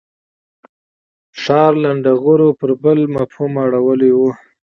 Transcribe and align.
ښار 1.41 1.73
لنډه 1.83 2.13
غرو 2.23 2.49
پر 2.59 2.71
بل 2.83 2.99
مفهوم 3.15 3.53
اړولې 3.65 4.11
وه. 4.19 4.31